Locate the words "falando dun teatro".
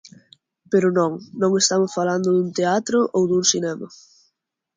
1.97-2.97